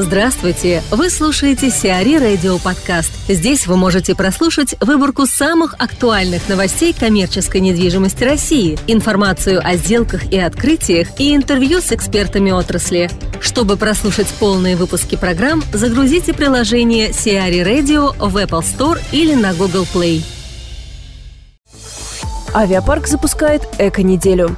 Здравствуйте! 0.00 0.80
Вы 0.92 1.10
слушаете 1.10 1.70
Сиари 1.70 2.18
Радио 2.18 2.58
Подкаст. 2.58 3.10
Здесь 3.26 3.66
вы 3.66 3.76
можете 3.76 4.14
прослушать 4.14 4.76
выборку 4.80 5.26
самых 5.26 5.74
актуальных 5.76 6.48
новостей 6.48 6.92
коммерческой 6.92 7.60
недвижимости 7.60 8.22
России, 8.22 8.78
информацию 8.86 9.60
о 9.60 9.74
сделках 9.74 10.32
и 10.32 10.38
открытиях 10.38 11.08
и 11.18 11.34
интервью 11.34 11.80
с 11.80 11.90
экспертами 11.90 12.52
отрасли. 12.52 13.10
Чтобы 13.40 13.76
прослушать 13.76 14.28
полные 14.38 14.76
выпуски 14.76 15.16
программ, 15.16 15.64
загрузите 15.72 16.32
приложение 16.32 17.12
Сиари 17.12 17.62
Radio 17.62 18.14
в 18.24 18.36
Apple 18.36 18.62
Store 18.62 19.00
или 19.10 19.34
на 19.34 19.52
Google 19.52 19.84
Play. 19.92 20.22
Авиапарк 22.54 23.08
запускает 23.08 23.62
эко-неделю. 23.80 24.56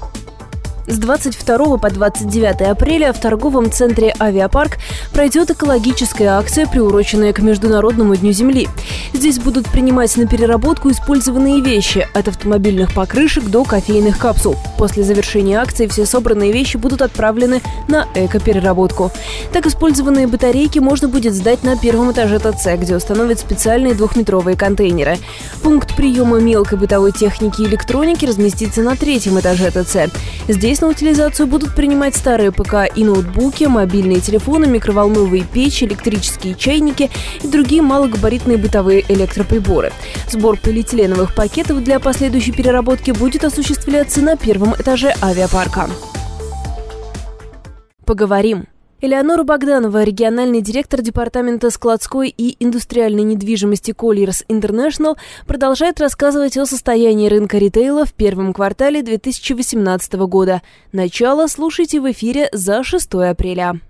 С 0.86 0.98
22 0.98 1.76
по 1.76 1.90
29 1.90 2.62
апреля 2.62 3.12
в 3.12 3.20
торговом 3.20 3.70
центре 3.70 4.14
«Авиапарк» 4.18 4.78
пройдет 5.12 5.50
экологическая 5.50 6.28
акция, 6.38 6.66
приуроченная 6.66 7.32
к 7.32 7.40
Международному 7.40 8.16
дню 8.16 8.32
Земли. 8.32 8.68
Здесь 9.12 9.38
будут 9.38 9.68
принимать 9.68 10.16
на 10.16 10.26
переработку 10.26 10.90
использованные 10.90 11.60
вещи– 11.60 12.08
от 12.14 12.28
автомобильных 12.28 12.94
покрышек 12.94 13.44
до 13.44 13.64
кофейных 13.64 14.18
капсул. 14.18 14.56
После 14.78 15.02
завершения 15.02 15.58
акции 15.58 15.86
все 15.86 16.06
собранные 16.06 16.52
вещи 16.52 16.76
будут 16.76 17.02
отправлены 17.02 17.60
на 17.88 18.08
эко-переработку. 18.14 19.12
Так 19.52 19.66
использованные 19.66 20.26
батарейки 20.26 20.78
можно 20.78 21.08
будет 21.08 21.34
сдать 21.34 21.62
на 21.62 21.76
первом 21.76 22.12
этаже 22.12 22.38
ТЦ, 22.38 22.78
где 22.78 22.96
установят 22.96 23.38
специальные 23.38 23.94
двухметровые 23.94 24.56
контейнеры. 24.56 25.18
Пункт 25.62 25.94
приема 25.94 26.40
мелкой 26.40 26.78
бытовой 26.78 27.12
техники 27.12 27.62
и 27.62 27.66
электроники 27.66 28.24
разместится 28.24 28.82
на 28.82 28.96
третьем 28.96 29.38
этаже 29.38 29.70
ТЦ. 29.70 30.12
Здесь 30.48 30.69
Здесь 30.70 30.82
на 30.82 30.86
утилизацию 30.86 31.48
будут 31.48 31.74
принимать 31.74 32.14
старые 32.14 32.52
ПК 32.52 32.86
и 32.94 33.02
ноутбуки, 33.02 33.64
мобильные 33.64 34.20
телефоны, 34.20 34.68
микроволновые 34.68 35.42
печи, 35.42 35.82
электрические 35.82 36.54
чайники 36.54 37.10
и 37.42 37.48
другие 37.48 37.82
малогабаритные 37.82 38.56
бытовые 38.56 39.04
электроприборы. 39.08 39.92
Сбор 40.28 40.56
полиэтиленовых 40.60 41.34
пакетов 41.34 41.82
для 41.82 41.98
последующей 41.98 42.52
переработки 42.52 43.10
будет 43.10 43.42
осуществляться 43.42 44.22
на 44.22 44.36
первом 44.36 44.76
этаже 44.76 45.12
авиапарка. 45.20 45.90
Поговорим. 48.04 48.68
Элеонора 49.02 49.44
Богданова, 49.44 50.02
региональный 50.04 50.60
директор 50.60 51.00
Департамента 51.00 51.70
складской 51.70 52.28
и 52.28 52.62
индустриальной 52.62 53.22
недвижимости 53.22 53.92
Colliers 53.92 54.44
International, 54.48 55.16
продолжает 55.46 56.00
рассказывать 56.00 56.58
о 56.58 56.66
состоянии 56.66 57.28
рынка 57.30 57.56
ритейла 57.56 58.04
в 58.04 58.12
первом 58.12 58.52
квартале 58.52 59.02
2018 59.02 60.12
года. 60.26 60.60
Начало 60.92 61.46
слушайте 61.46 61.98
в 61.98 62.10
эфире 62.10 62.50
за 62.52 62.84
6 62.84 63.14
апреля. 63.14 63.80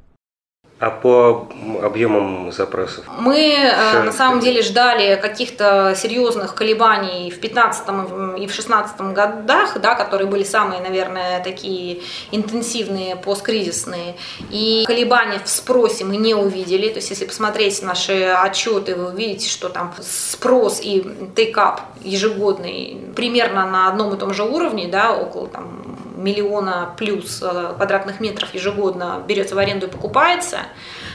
А 0.81 0.89
по 0.89 1.47
объемам 1.83 2.51
запросов? 2.53 3.05
Мы 3.19 3.35
Все. 3.35 3.99
Э, 3.99 4.03
на 4.03 4.13
самом 4.13 4.41
деле 4.41 4.63
ждали 4.63 5.21
каких-то 5.21 5.95
серьезных 5.95 6.55
колебаний 6.55 7.31
в 7.31 7.39
2015 7.39 7.89
и 7.89 8.47
в 8.47 8.55
2016 8.55 9.01
годах, 9.13 9.79
да, 9.79 9.95
которые 9.95 10.27
были 10.27 10.43
самые, 10.43 10.81
наверное, 10.81 11.45
такие 11.45 12.01
интенсивные, 12.33 13.17
посткризисные. 13.17 14.17
И 14.49 14.85
колебания 14.87 15.39
в 15.45 15.51
спросе 15.51 16.07
мы 16.07 16.17
не 16.17 16.35
увидели. 16.35 16.89
То 16.89 16.97
есть, 16.97 17.11
если 17.11 17.27
посмотреть 17.27 17.83
наши 17.83 18.25
отчеты, 18.25 18.97
вы 18.97 19.09
увидите, 19.09 19.51
что 19.51 19.69
там 19.69 19.93
спрос 20.01 20.81
и 20.83 21.07
тейкап 21.37 21.83
ежегодный 22.03 22.99
примерно 23.15 23.67
на 23.67 23.89
одном 23.89 24.15
и 24.15 24.19
том 24.19 24.33
же 24.33 24.45
уровне, 24.45 24.89
да, 24.89 25.13
около 25.15 25.47
там, 25.47 25.90
миллиона 26.21 26.95
плюс 26.97 27.41
э, 27.43 27.73
квадратных 27.77 28.21
метров 28.21 28.55
ежегодно 28.55 29.23
берется 29.27 29.55
в 29.55 29.59
аренду 29.59 29.87
и 29.87 29.91
покупается. 29.91 30.59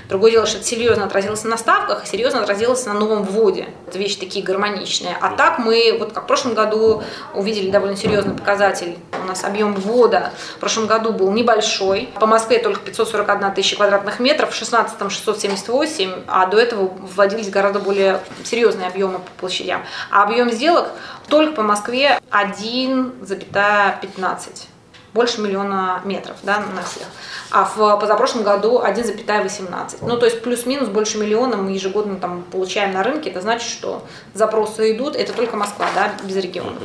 Другое 0.10 0.32
дело, 0.32 0.46
что 0.46 0.58
это 0.58 0.68
серьезно 0.68 1.06
отразилось 1.06 1.44
на 1.44 1.58
ставках, 1.58 2.04
и 2.04 2.08
серьезно 2.08 2.42
отразилось 2.42 2.86
на 2.86 2.94
новом 2.94 3.24
вводе. 3.24 3.68
Это 3.88 3.98
вещи 3.98 4.20
такие 4.20 4.46
гармоничные. 4.46 5.18
А 5.20 5.36
так 5.36 5.58
мы, 5.58 5.96
вот 5.98 6.14
как 6.14 6.26
в 6.26 6.28
прошлом 6.28 6.54
году, 6.54 7.02
увидели 7.34 7.72
довольно 7.72 7.98
серьезный 7.98 8.36
показатель. 8.36 8.98
У 9.24 9.28
нас 9.28 9.44
объем 9.44 9.74
ввода 9.74 10.32
в 10.58 10.60
прошлом 10.60 10.86
году 10.86 11.12
был 11.12 11.32
небольшой. 11.32 12.10
По 12.20 12.28
Москве 12.28 12.60
только 12.60 12.82
541 12.82 13.52
тысяча 13.54 13.78
квадратных 13.78 14.20
метров, 14.20 14.52
в 14.52 14.56
16 14.56 15.12
678, 15.12 16.12
а 16.28 16.46
до 16.46 16.60
этого 16.60 16.92
вводились 17.16 17.50
гораздо 17.50 17.80
более 17.80 18.20
серьезные 18.44 18.88
объемы 18.88 19.20
по 19.20 19.32
площадям. 19.40 19.84
А 20.12 20.24
объем 20.24 20.52
сделок 20.52 20.90
только 21.28 21.56
по 21.56 21.64
Москве 21.64 22.20
1,15 22.32 24.75
больше 25.16 25.40
миллиона 25.40 26.02
метров 26.04 26.36
да, 26.44 26.60
на 26.60 26.84
всех. 26.84 27.08
А 27.50 27.64
в 27.64 27.98
позапрошлом 28.00 28.44
году 28.44 28.82
1,18. 28.82 30.00
Ну, 30.02 30.18
то 30.18 30.26
есть 30.26 30.44
плюс-минус 30.44 30.90
больше 30.90 31.18
миллиона 31.18 31.56
мы 31.56 31.72
ежегодно 31.72 32.18
там 32.18 32.44
получаем 32.52 32.92
на 32.92 33.02
рынке. 33.02 33.30
Это 33.30 33.40
значит, 33.40 33.70
что 33.70 34.04
запросы 34.34 34.92
идут. 34.92 35.16
Это 35.16 35.32
только 35.32 35.56
Москва, 35.56 35.88
да, 35.96 36.12
без 36.24 36.36
регионов. 36.36 36.84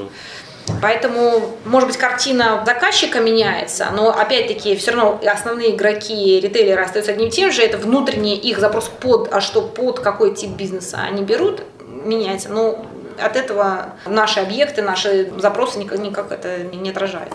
Поэтому, 0.80 1.56
может 1.64 1.88
быть, 1.88 1.98
картина 1.98 2.62
заказчика 2.64 3.18
меняется, 3.18 3.88
но 3.92 4.10
опять-таки 4.10 4.76
все 4.76 4.92
равно 4.92 5.20
основные 5.26 5.74
игроки, 5.74 6.38
ритейлеры 6.38 6.82
остаются 6.82 7.10
одним 7.10 7.28
и 7.28 7.30
тем 7.32 7.50
же. 7.50 7.62
Это 7.62 7.78
внутренний 7.78 8.36
их 8.36 8.60
запрос 8.60 8.88
под, 8.88 9.32
а 9.32 9.40
что 9.40 9.62
под 9.62 9.98
какой 9.98 10.36
тип 10.36 10.50
бизнеса 10.50 10.98
они 11.02 11.22
берут, 11.24 11.62
меняется. 11.80 12.50
Но 12.50 12.86
от 13.20 13.34
этого 13.34 13.94
наши 14.06 14.38
объекты, 14.38 14.82
наши 14.82 15.32
запросы 15.38 15.80
никак, 15.80 15.98
никак 15.98 16.30
это 16.30 16.58
не 16.58 16.90
отражают. 16.90 17.32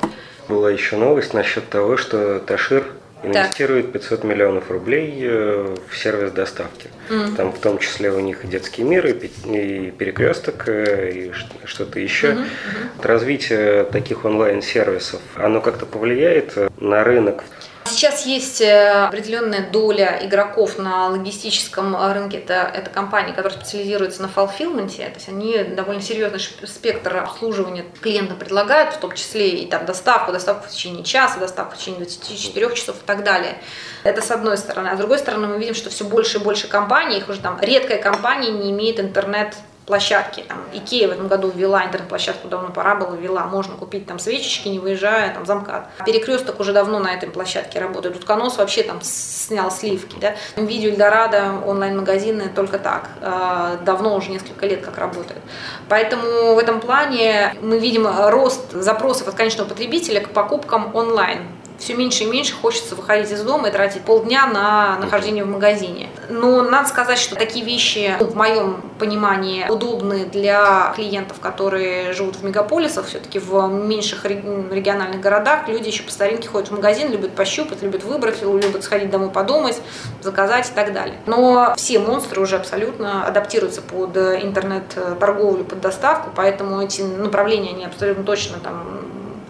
Была 0.48 0.72
еще 0.72 0.98
новость 0.98 1.34
насчет 1.34 1.70
того, 1.70 1.98
что 1.98 2.40
Ташир 2.40 2.86
инвестирует 3.24 3.92
500 3.92 4.24
миллионов 4.24 4.70
рублей 4.70 5.18
э, 5.22 5.76
в 5.90 5.98
сервис 5.98 6.32
доставки. 6.32 6.90
Mm. 7.10 7.36
Там 7.36 7.52
в 7.52 7.60
том 7.60 7.80
числе 7.80 8.12
у 8.12 8.20
них 8.20 8.44
и 8.44 8.48
детский 8.48 8.84
мир, 8.84 9.08
и 9.08 9.92
перекресток, 9.92 10.68
э, 10.68 11.12
и 11.12 11.32
что-то 11.66 12.00
еще. 12.00 12.28
Mm-hmm. 12.28 12.38
Mm-hmm. 12.38 13.08
Развитие 13.08 13.84
таких 13.86 14.26
онлайн-сервисов, 14.26 15.22
оно 15.36 15.62
как-то 15.62 15.86
повлияет 15.86 16.56
на 16.80 17.04
рынок 17.04 17.44
Сейчас 17.88 18.25
есть 18.25 18.62
э, 18.62 19.06
определенная 19.06 19.69
доля 19.69 20.19
игроков 20.23 20.78
на 20.79 21.07
логистическом 21.09 21.96
рынке. 22.12 22.40
Это, 22.40 22.69
это 22.73 22.90
компании, 22.90 23.31
которые 23.31 23.59
специализируются 23.59 24.23
на 24.23 24.28
фалфилменте. 24.28 25.06
То 25.06 25.16
есть 25.16 25.29
они 25.29 25.63
довольно 25.63 26.01
серьезный 26.01 26.40
спектр 26.40 27.18
обслуживания 27.18 27.85
клиентам 28.01 28.38
предлагают, 28.38 28.96
в 28.96 29.00
том 29.00 29.13
числе 29.13 29.50
и 29.50 29.68
там 29.68 29.85
доставку, 29.85 30.31
доставку 30.31 30.68
в 30.68 30.72
течение 30.72 31.03
часа, 31.03 31.40
доставку 31.40 31.75
в 31.75 31.78
течение 31.78 32.00
24 32.00 32.75
часов 32.75 32.96
и 32.97 33.06
так 33.06 33.23
далее. 33.23 33.59
Это 34.03 34.22
с 34.22 34.31
одной 34.31 34.57
стороны. 34.57 34.90
А 34.90 34.96
с 34.96 34.97
другой 34.97 35.19
стороны 35.19 35.47
мы 35.47 35.59
видим, 35.59 35.75
что 35.75 35.91
все 35.91 36.06
больше 36.06 36.40
и 36.40 36.41
больше 36.41 36.67
компаний, 36.67 37.19
их 37.19 37.29
уже 37.29 37.40
там 37.40 37.59
редкая 37.62 38.02
компания 38.02 38.52
не 38.52 38.72
имеет 38.72 39.00
интернет 39.00 39.56
площадки. 39.85 40.44
Там, 40.47 40.57
Икея 40.73 41.07
в 41.07 41.12
этом 41.12 41.28
году 41.28 41.51
ввела 41.53 41.85
интернет-площадку, 41.85 42.47
давно 42.47 42.69
пора 42.69 42.96
было, 42.96 43.16
ввела. 43.16 43.46
Можно 43.46 43.75
купить 43.75 44.07
там 44.07 44.19
свечечки, 44.19 44.68
не 44.68 44.79
выезжая, 44.79 45.34
там 45.34 45.46
замкат. 45.46 45.88
Перекресток 46.06 46.59
уже 46.59 46.73
давно 46.73 47.00
на 47.00 47.13
этой 47.13 47.29
площадке 47.29 47.79
работает. 47.79 48.16
Утконос 48.16 48.57
вообще 48.57 48.84
там 48.84 49.00
снял 49.01 49.72
сливки. 49.72 50.18
Да? 50.19 50.35
Видео 50.56 50.90
Эльдорадо, 50.91 51.53
онлайн-магазины 51.66 52.50
только 52.53 52.79
так. 52.79 53.09
А, 53.22 53.78
давно 53.78 54.16
уже 54.16 54.31
несколько 54.31 54.66
лет 54.66 54.84
как 54.84 54.97
работают. 54.97 55.41
Поэтому 55.90 56.56
в 56.56 56.57
этом 56.57 56.79
плане 56.79 57.56
мы 57.62 57.79
видим 57.79 58.07
рост 58.29 58.72
запросов 58.72 59.28
от 59.28 59.35
конечного 59.35 59.69
потребителя 59.69 60.22
к 60.22 60.29
покупкам 60.29 60.96
онлайн 60.96 61.47
все 61.78 61.96
меньше 61.96 62.24
и 62.24 62.28
меньше 62.28 62.53
хочется 62.56 62.96
выходить 62.96 63.31
из 63.31 63.41
дома 63.41 63.69
и 63.69 63.72
тратить 63.72 64.02
полдня 64.02 64.47
на 64.47 64.97
нахождение 65.00 65.44
в 65.44 65.47
магазине. 65.47 66.09
Но 66.30 66.62
надо 66.62 66.88
сказать, 66.88 67.19
что 67.19 67.36
такие 67.36 67.66
вещи, 67.66 68.16
ну, 68.19 68.28
в 68.28 68.36
моем 68.36 68.81
понимании, 69.00 69.68
удобны 69.69 70.25
для 70.25 70.94
клиентов, 70.96 71.40
которые 71.40 72.14
живут 72.14 72.38
в 72.38 72.44
мегаполисах, 72.44 73.08
все-таки 73.08 73.40
в 73.40 73.68
меньших 73.68 74.25
региональных 74.25 75.22
городах 75.22 75.68
люди 75.68 75.88
еще 75.88 76.03
по 76.03 76.12
старинке 76.12 76.47
ходят 76.47 76.69
в 76.69 76.72
магазин, 76.72 77.12
любят 77.12 77.35
пощупать, 77.35 77.81
любят 77.81 78.03
выбрать, 78.03 78.41
любят 78.41 78.84
сходить 78.84 79.09
домой 79.09 79.30
подумать, 79.30 79.81
заказать 80.22 80.70
и 80.70 80.73
так 80.73 80.94
далее. 80.94 81.16
Но 81.26 81.73
все 81.76 82.00
монстры 82.00 82.41
уже 82.41 82.55
абсолютно 82.55 83.26
адаптируются 83.26 83.82
под 83.82 84.16
интернет-торговлю, 84.17 85.64
под 85.64 85.82
доставку, 85.82 86.29
поэтому 86.35 86.82
эти 86.82 87.02
направления, 87.02 87.72
они 87.72 87.85
абсолютно 87.85 88.23
точно 88.23 88.59
там 88.59 89.04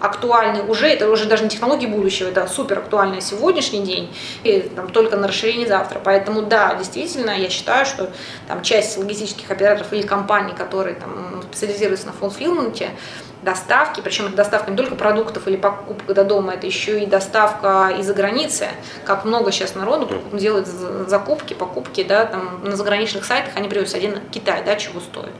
актуальны 0.05 0.63
уже, 0.63 0.87
это 0.87 1.09
уже 1.09 1.25
даже 1.25 1.43
не 1.43 1.49
технологии 1.49 1.87
будущего, 1.87 2.29
это 2.29 2.47
супер 2.47 2.79
актуальный 2.79 3.21
сегодняшний 3.21 3.83
день, 3.83 4.15
и 4.43 4.59
там, 4.59 4.89
только 4.89 5.17
на 5.17 5.27
расширение 5.27 5.67
завтра. 5.67 5.99
Поэтому 6.03 6.43
да, 6.43 6.75
действительно, 6.75 7.31
я 7.31 7.49
считаю, 7.49 7.85
что 7.85 8.09
там 8.47 8.61
часть 8.61 8.97
логистических 8.97 9.49
операторов 9.49 9.93
или 9.93 10.03
компаний, 10.03 10.53
которые 10.57 10.95
там 10.95 11.43
специализируются 11.51 12.07
на 12.07 12.13
фулфилменте, 12.13 12.91
доставки, 13.45 14.01
причем 14.01 14.25
это 14.25 14.35
доставка 14.35 14.71
не 14.71 14.77
только 14.77 14.95
продуктов 14.95 15.47
или 15.47 15.55
покупка 15.55 16.13
до 16.13 16.25
дома, 16.25 16.55
это 16.55 16.65
еще 16.65 17.01
и 17.01 17.05
доставка 17.05 17.93
из-за 17.99 18.13
границы, 18.13 18.67
как 19.05 19.23
много 19.23 19.51
сейчас 19.51 19.75
народу 19.75 20.09
делает 20.33 20.67
закупки, 20.67 21.53
покупки, 21.53 22.03
да, 22.03 22.25
там 22.25 22.61
на 22.63 22.75
заграничных 22.75 23.23
сайтах 23.23 23.55
они 23.55 23.69
привозят 23.69 23.95
один 23.95 24.19
Китай, 24.31 24.63
да, 24.65 24.75
чего 24.75 24.99
стоит. 24.99 25.31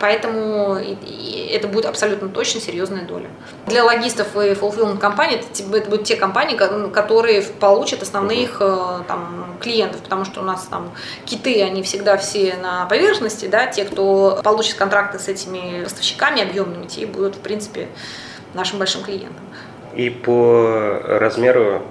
Поэтому 0.00 0.74
это 0.74 1.68
будет 1.68 1.86
абсолютно 1.86 2.28
точно 2.28 2.60
серьезная 2.60 3.02
доля. 3.02 3.28
Для 3.66 3.84
логистов 3.84 4.34
и 4.36 4.50
fulfillment 4.50 4.98
компаний 4.98 5.36
это 5.36 5.88
будут 5.88 6.04
те 6.04 6.16
компании, 6.16 6.56
которые 6.90 7.42
получат 7.42 8.02
основных 8.02 8.58
э, 8.60 9.00
там, 9.06 9.56
клиентов, 9.60 10.00
потому 10.02 10.24
что 10.24 10.40
у 10.40 10.44
нас 10.44 10.64
там 10.64 10.92
киты, 11.24 11.62
они 11.62 11.82
всегда 11.82 12.16
все 12.16 12.56
на 12.56 12.86
поверхности, 12.86 13.46
да, 13.46 13.66
те, 13.66 13.84
кто 13.84 14.40
получит 14.42 14.76
контракты 14.76 15.18
с 15.18 15.28
этими 15.28 15.84
поставщиками 15.84 16.42
объемными, 16.42 16.86
те 16.86 17.06
будут, 17.06 17.36
в 17.36 17.40
принципе, 17.40 17.88
нашим 18.54 18.78
большим 18.78 19.02
клиентом. 19.02 19.44
И 19.94 20.10
по 20.10 21.00
размеру, 21.04 21.82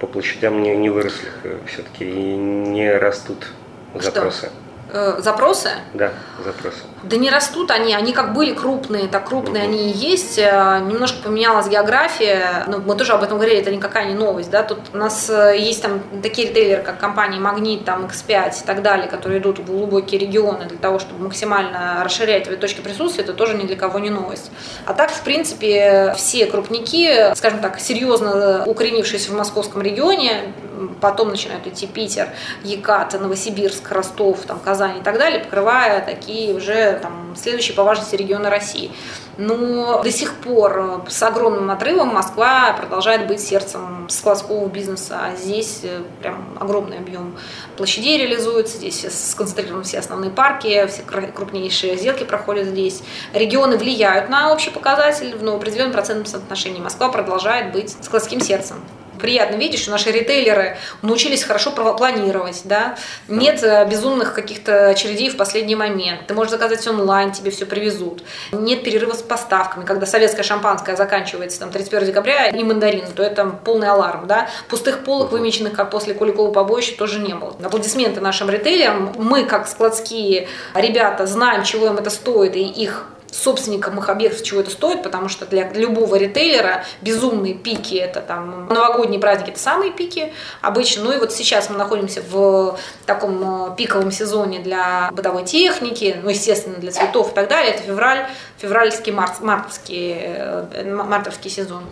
по 0.00 0.06
площадям 0.06 0.62
не, 0.62 0.74
не 0.76 0.90
выросли 0.90 1.28
все-таки 1.66 2.04
и 2.04 2.34
не 2.36 2.90
растут 2.90 3.46
запросы. 3.94 4.46
Что? 4.46 4.63
Э, 4.92 5.16
запросы? 5.18 5.70
Да, 5.94 6.12
запросы. 6.44 6.78
Да 7.02 7.16
не 7.16 7.30
растут 7.30 7.70
они, 7.70 7.94
они 7.94 8.12
как 8.12 8.32
были 8.32 8.52
крупные, 8.52 9.08
так 9.08 9.26
крупные 9.28 9.64
угу. 9.64 9.72
они 9.72 9.90
и 9.90 9.96
есть. 9.96 10.38
Э, 10.38 10.80
немножко 10.84 11.22
поменялась 11.24 11.68
география, 11.68 12.64
но 12.66 12.78
мы 12.78 12.94
тоже 12.94 13.12
об 13.12 13.22
этом 13.22 13.38
говорили, 13.38 13.60
это 13.60 13.70
никакая 13.70 14.06
не 14.06 14.14
новость, 14.14 14.50
да, 14.50 14.62
тут 14.62 14.78
у 14.92 14.96
нас 14.96 15.28
э, 15.30 15.56
есть 15.58 15.82
там 15.82 16.02
такие 16.22 16.48
ритейлеры, 16.48 16.82
как 16.82 16.98
компании 16.98 17.38
Магнит, 17.38 17.84
там 17.84 18.06
X5 18.06 18.62
и 18.62 18.66
так 18.66 18.82
далее, 18.82 19.08
которые 19.08 19.40
идут 19.40 19.58
в 19.58 19.66
глубокие 19.66 20.20
регионы 20.20 20.66
для 20.66 20.78
того, 20.78 20.98
чтобы 20.98 21.24
максимально 21.24 22.02
расширять 22.04 22.44
свои 22.46 22.56
точки 22.56 22.80
присутствия, 22.80 23.24
это 23.24 23.32
тоже 23.32 23.54
ни 23.54 23.66
для 23.66 23.76
кого 23.76 23.98
не 23.98 24.10
новость. 24.10 24.50
А 24.86 24.94
так, 24.94 25.10
в 25.10 25.22
принципе, 25.22 26.14
все 26.16 26.46
крупники, 26.46 27.34
скажем 27.34 27.60
так, 27.60 27.80
серьезно 27.80 28.64
укоренившиеся 28.66 29.30
в 29.30 29.34
московском 29.34 29.82
регионе, 29.82 30.52
потом 31.00 31.30
начинают 31.30 31.66
идти 31.66 31.86
Питер, 31.86 32.28
Екат, 32.62 33.18
Новосибирск, 33.20 33.90
Ростов, 33.90 34.40
там, 34.46 34.58
Казань 34.60 34.98
и 34.98 35.02
так 35.02 35.18
далее, 35.18 35.40
покрывая 35.40 36.04
такие 36.04 36.54
уже 36.54 36.98
там, 37.00 37.34
следующие 37.36 37.74
по 37.74 37.84
важности 37.84 38.16
регионы 38.16 38.48
России. 38.48 38.90
Но 39.36 40.02
до 40.02 40.12
сих 40.12 40.34
пор 40.34 41.04
с 41.08 41.22
огромным 41.22 41.70
отрывом 41.70 42.08
Москва 42.08 42.72
продолжает 42.72 43.26
быть 43.26 43.40
сердцем 43.40 44.08
складского 44.08 44.68
бизнеса, 44.68 45.18
а 45.20 45.36
здесь 45.36 45.80
э, 45.82 46.02
прям 46.20 46.56
огромный 46.60 46.98
объем 46.98 47.36
площадей 47.76 48.18
реализуется, 48.18 48.76
здесь 48.76 49.04
сконцентрированы 49.10 49.82
все 49.82 49.98
основные 49.98 50.30
парки, 50.30 50.86
все 50.86 51.02
крупнейшие 51.02 51.96
сделки 51.96 52.24
проходят 52.24 52.68
здесь. 52.68 53.02
Регионы 53.32 53.76
влияют 53.76 54.28
на 54.28 54.52
общий 54.52 54.70
показатель, 54.70 55.36
но 55.40 55.52
в 55.52 55.56
определенном 55.56 55.92
процентном 55.92 56.26
соотношении 56.26 56.80
Москва 56.80 57.08
продолжает 57.08 57.72
быть 57.72 57.96
складским 58.02 58.40
сердцем 58.40 58.76
приятно 59.20 59.56
видеть, 59.56 59.80
что 59.80 59.90
наши 59.90 60.10
ритейлеры 60.10 60.76
научились 61.02 61.42
хорошо 61.42 61.70
планировать, 61.70 62.62
да, 62.64 62.96
нет 63.28 63.62
э, 63.62 63.86
безумных 63.88 64.34
каких-то 64.34 64.88
очередей 64.88 65.30
в 65.30 65.36
последний 65.36 65.76
момент, 65.76 66.26
ты 66.26 66.34
можешь 66.34 66.50
заказать 66.50 66.86
онлайн, 66.86 67.32
тебе 67.32 67.50
все 67.50 67.66
привезут, 67.66 68.22
нет 68.52 68.84
перерыва 68.84 69.14
с 69.14 69.22
поставками, 69.22 69.84
когда 69.84 70.06
советское 70.06 70.42
шампанское 70.42 70.96
заканчивается 70.96 71.60
там 71.60 71.70
31 71.70 72.08
декабря 72.08 72.48
и 72.48 72.62
мандарины, 72.62 73.08
то 73.14 73.22
это 73.22 73.46
полный 73.46 73.88
аларм, 73.88 74.26
да, 74.26 74.48
пустых 74.68 75.04
полок, 75.04 75.32
вымеченных 75.32 75.74
как 75.74 75.90
после 75.90 76.14
Куликова 76.14 76.52
побоища, 76.52 76.96
тоже 76.96 77.18
не 77.20 77.34
было. 77.34 77.54
Аплодисменты 77.62 78.20
нашим 78.20 78.50
ритейлерам, 78.50 79.12
мы 79.16 79.44
как 79.44 79.68
складские 79.68 80.48
ребята 80.74 81.26
знаем, 81.26 81.64
чего 81.64 81.86
им 81.86 81.96
это 81.96 82.10
стоит, 82.10 82.56
и 82.56 82.62
их 82.62 83.06
собственникам 83.34 83.98
их 83.98 84.08
объектов, 84.08 84.42
чего 84.42 84.60
это 84.60 84.70
стоит, 84.70 85.02
потому 85.02 85.28
что 85.28 85.44
для 85.46 85.70
любого 85.72 86.14
ритейлера 86.16 86.84
безумные 87.00 87.54
пики, 87.54 87.96
это 87.96 88.20
там 88.20 88.68
новогодние 88.68 89.20
праздники, 89.20 89.50
это 89.50 89.58
самые 89.58 89.92
пики 89.92 90.32
обычно. 90.60 91.04
Ну 91.04 91.12
и 91.12 91.18
вот 91.18 91.32
сейчас 91.32 91.68
мы 91.68 91.76
находимся 91.76 92.22
в 92.22 92.78
таком 93.06 93.72
э, 93.72 93.76
пиковом 93.76 94.12
сезоне 94.12 94.60
для 94.60 95.10
бытовой 95.12 95.44
техники, 95.44 96.16
ну, 96.22 96.30
естественно, 96.30 96.76
для 96.76 96.92
цветов 96.92 97.32
и 97.32 97.34
так 97.34 97.48
далее. 97.48 97.72
Это 97.72 97.82
февраль, 97.82 98.26
февральский, 98.58 99.12
март, 99.12 99.40
мартовский, 99.40 100.14
э, 100.16 100.84
мартовский 100.94 101.50
сезон 101.50 101.84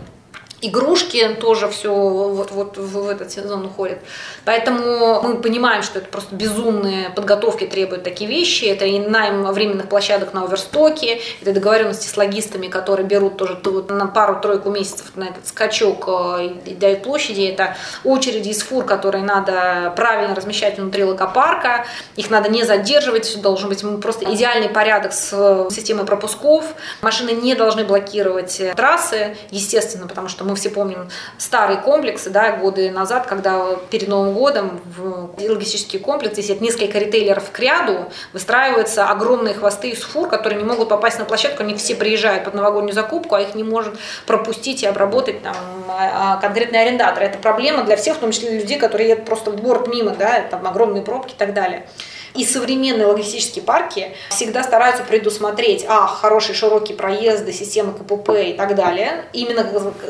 игрушки 0.63 1.35
тоже 1.39 1.69
все 1.69 1.93
вот, 1.93 2.51
вот 2.51 2.77
в 2.77 3.09
этот 3.09 3.31
сезон 3.31 3.65
уходит. 3.65 3.99
Поэтому 4.45 5.21
мы 5.21 5.37
понимаем, 5.41 5.83
что 5.83 5.99
это 5.99 6.07
просто 6.07 6.33
безумные 6.35 7.09
подготовки 7.09 7.65
требуют 7.65 8.03
такие 8.03 8.29
вещи. 8.29 8.65
Это 8.65 8.85
и 8.85 8.99
найм 8.99 9.43
временных 9.51 9.89
площадок 9.89 10.33
на 10.33 10.45
оверстоке, 10.45 11.19
это 11.41 11.53
договоренности 11.53 12.07
с 12.07 12.15
логистами, 12.15 12.67
которые 12.67 13.05
берут 13.05 13.37
тоже 13.37 13.59
на 13.89 14.07
пару-тройку 14.07 14.69
месяцев 14.69 15.11
на 15.15 15.25
этот 15.25 15.47
скачок 15.47 16.05
э, 16.07 16.49
и 16.65 16.73
дают 16.75 17.03
площади. 17.03 17.41
Это 17.41 17.75
очереди 18.03 18.49
из 18.49 18.61
фур, 18.61 18.85
которые 18.85 19.23
надо 19.23 19.93
правильно 19.95 20.33
размещать 20.33 20.77
внутри 20.77 21.03
локопарка. 21.03 21.85
Их 22.15 22.29
надо 22.29 22.49
не 22.49 22.63
задерживать, 22.63 23.41
должен 23.41 23.69
быть 23.69 23.83
просто 24.01 24.31
идеальный 24.33 24.69
порядок 24.69 25.11
с 25.13 25.29
э, 25.33 25.67
системой 25.73 26.05
пропусков. 26.05 26.65
Машины 27.01 27.31
не 27.31 27.55
должны 27.55 27.83
блокировать 27.83 28.61
трассы, 28.75 29.35
естественно, 29.51 30.07
потому 30.07 30.29
что 30.29 30.45
мы 30.45 30.52
мы 30.53 30.57
все 30.57 30.69
помним 30.69 31.09
старые 31.39 31.79
комплексы, 31.79 32.29
да, 32.29 32.51
годы 32.51 32.91
назад, 32.91 33.25
когда 33.25 33.75
перед 33.89 34.07
Новым 34.07 34.33
годом 34.33 34.79
в 34.85 35.31
логистический 35.39 35.97
комплекс, 35.97 36.33
здесь 36.33 36.61
несколько 36.61 36.99
ритейлеров 36.99 37.49
к 37.51 37.59
ряду, 37.59 38.11
выстраиваются 38.33 39.07
огромные 39.07 39.55
хвосты 39.55 39.89
из 39.89 40.03
фур, 40.03 40.29
которые 40.29 40.59
не 40.59 40.65
могут 40.65 40.89
попасть 40.89 41.17
на 41.17 41.25
площадку, 41.25 41.63
они 41.63 41.73
все 41.73 41.95
приезжают 41.95 42.43
под 42.43 42.53
новогоднюю 42.53 42.93
закупку, 42.93 43.33
а 43.33 43.41
их 43.41 43.55
не 43.55 43.63
может 43.63 43.95
пропустить 44.27 44.83
и 44.83 44.85
обработать 44.85 45.41
там, 45.41 45.55
а, 45.89 46.35
а, 46.35 46.37
конкретный 46.37 46.83
арендатор. 46.83 47.23
Это 47.23 47.39
проблема 47.39 47.83
для 47.83 47.97
всех, 47.97 48.17
в 48.17 48.19
том 48.19 48.31
числе 48.31 48.59
людей, 48.59 48.77
которые 48.77 49.09
едут 49.09 49.25
просто 49.25 49.49
в 49.49 49.59
город 49.59 49.87
мимо, 49.87 50.11
да, 50.11 50.41
там 50.41 50.67
огромные 50.67 51.01
пробки 51.01 51.31
и 51.31 51.37
так 51.37 51.55
далее. 51.55 51.87
И 52.35 52.45
современные 52.45 53.05
логистические 53.05 53.63
парки 53.63 54.11
всегда 54.29 54.63
стараются 54.63 55.03
предусмотреть, 55.03 55.85
а, 55.87 56.07
хорошие 56.07 56.55
широкие 56.55 56.97
проезды, 56.97 57.53
системы 57.53 57.93
КПП 57.93 58.29
и 58.49 58.53
так 58.53 58.75
далее, 58.75 59.25
именно 59.33 59.63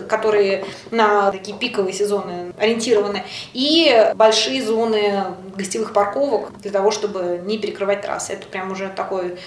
которые 0.07 0.65
на 0.91 1.31
такие 1.31 1.57
пиковые 1.57 1.93
сезоны 1.93 2.53
ориентированы, 2.57 3.23
и 3.53 4.11
большие 4.15 4.63
зоны 4.63 5.25
гостевых 5.55 5.93
парковок 5.93 6.51
для 6.61 6.71
того, 6.71 6.91
чтобы 6.91 7.41
не 7.45 7.57
перекрывать 7.57 8.01
трассы. 8.01 8.33
Это 8.33 8.47
прям 8.47 8.71
уже 8.71 8.89
такой 8.89 9.37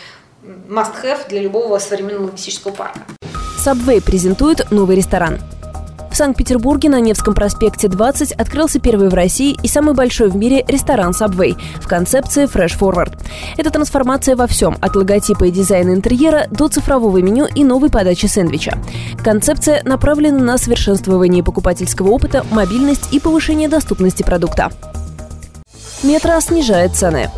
must-have 0.68 1.28
для 1.28 1.40
любого 1.40 1.78
современного 1.78 2.26
логистического 2.26 2.72
парка. 2.72 3.00
Subway 3.64 4.02
презентует 4.02 4.70
новый 4.70 4.96
ресторан. 4.96 5.40
В 6.16 6.18
Санкт-Петербурге 6.18 6.88
на 6.88 6.98
Невском 6.98 7.34
проспекте 7.34 7.88
20 7.88 8.32
открылся 8.32 8.80
первый 8.80 9.10
в 9.10 9.12
России 9.12 9.54
и 9.62 9.68
самый 9.68 9.92
большой 9.92 10.30
в 10.30 10.36
мире 10.36 10.64
ресторан 10.66 11.10
Subway 11.10 11.60
в 11.78 11.86
концепции 11.86 12.46
Fresh 12.46 12.78
Forward. 12.78 13.18
Это 13.58 13.68
трансформация 13.68 14.34
во 14.34 14.46
всем, 14.46 14.78
от 14.80 14.96
логотипа 14.96 15.44
и 15.44 15.50
дизайна 15.50 15.90
интерьера 15.90 16.46
до 16.50 16.68
цифрового 16.68 17.18
меню 17.18 17.46
и 17.54 17.64
новой 17.64 17.90
подачи 17.90 18.24
сэндвича. 18.24 18.78
Концепция 19.22 19.82
направлена 19.84 20.42
на 20.42 20.56
совершенствование 20.56 21.44
покупательского 21.44 22.08
опыта, 22.08 22.46
мобильность 22.50 23.12
и 23.12 23.20
повышение 23.20 23.68
доступности 23.68 24.22
продукта. 24.22 24.72
Метро 26.02 26.40
снижает 26.40 26.94
цены. 26.94 27.28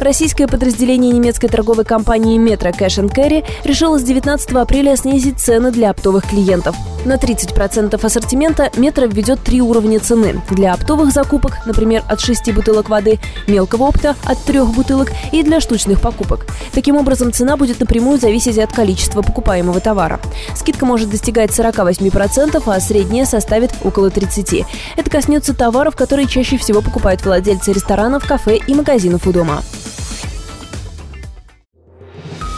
Российское 0.00 0.48
подразделение 0.48 1.12
немецкой 1.12 1.48
торговой 1.48 1.84
компании 1.84 2.40
Metro 2.40 2.74
Cash 2.74 3.12
Carry 3.14 3.44
решило 3.64 3.98
с 3.98 4.02
19 4.02 4.52
апреля 4.52 4.96
снизить 4.96 5.38
цены 5.38 5.70
для 5.70 5.90
оптовых 5.90 6.26
клиентов. 6.26 6.74
На 7.06 7.18
30% 7.18 8.04
ассортимента 8.04 8.68
Метро 8.76 9.06
введет 9.06 9.40
три 9.40 9.60
уровня 9.60 10.00
цены. 10.00 10.42
Для 10.50 10.74
оптовых 10.74 11.12
закупок, 11.12 11.64
например, 11.64 12.02
от 12.08 12.20
6 12.20 12.52
бутылок 12.52 12.88
воды, 12.88 13.20
мелкого 13.46 13.84
опта 13.84 14.16
от 14.24 14.42
3 14.42 14.62
бутылок 14.62 15.12
и 15.30 15.44
для 15.44 15.60
штучных 15.60 16.00
покупок. 16.00 16.46
Таким 16.72 16.96
образом, 16.96 17.32
цена 17.32 17.56
будет 17.56 17.78
напрямую 17.78 18.18
зависеть 18.18 18.58
от 18.58 18.72
количества 18.72 19.22
покупаемого 19.22 19.78
товара. 19.78 20.18
Скидка 20.56 20.84
может 20.84 21.08
достигать 21.08 21.50
48%, 21.50 22.60
а 22.66 22.80
средняя 22.80 23.24
составит 23.24 23.70
около 23.84 24.08
30%. 24.08 24.66
Это 24.96 25.08
коснется 25.08 25.54
товаров, 25.54 25.94
которые 25.94 26.26
чаще 26.26 26.58
всего 26.58 26.82
покупают 26.82 27.24
владельцы 27.24 27.72
ресторанов, 27.72 28.26
кафе 28.26 28.56
и 28.56 28.74
магазинов 28.74 29.28
у 29.28 29.32
дома. 29.32 29.62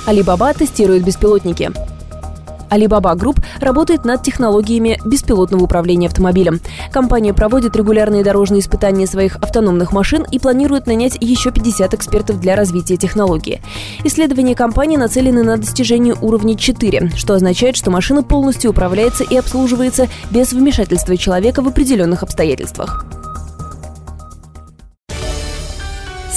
Alibaba 0.06 0.54
тестирует 0.54 1.04
беспилотники. 1.04 1.70
Alibaba 2.70 3.14
Group 3.16 3.42
работает 3.60 4.04
над 4.04 4.22
технологиями 4.22 4.98
беспилотного 5.04 5.64
управления 5.64 6.08
автомобилем. 6.08 6.60
Компания 6.92 7.34
проводит 7.34 7.76
регулярные 7.76 8.24
дорожные 8.24 8.60
испытания 8.60 9.06
своих 9.06 9.36
автономных 9.36 9.92
машин 9.92 10.24
и 10.30 10.38
планирует 10.38 10.86
нанять 10.86 11.16
еще 11.20 11.50
50 11.50 11.94
экспертов 11.94 12.40
для 12.40 12.56
развития 12.56 12.96
технологии. 12.96 13.60
Исследования 14.04 14.54
компании 14.54 14.96
нацелены 14.96 15.42
на 15.42 15.56
достижение 15.56 16.14
уровня 16.20 16.56
4, 16.56 17.12
что 17.16 17.34
означает, 17.34 17.76
что 17.76 17.90
машина 17.90 18.22
полностью 18.22 18.70
управляется 18.70 19.24
и 19.24 19.36
обслуживается 19.36 20.08
без 20.30 20.52
вмешательства 20.52 21.16
человека 21.16 21.62
в 21.62 21.68
определенных 21.68 22.22
обстоятельствах. 22.22 23.06